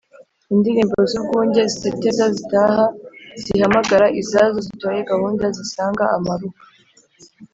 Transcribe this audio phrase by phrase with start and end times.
[0.53, 2.85] Indilimbo z’urwunge, Ziteteza zitaha,
[3.41, 6.61] Zihamagara izazo, Zitoye gahunda, Zisanga amaruka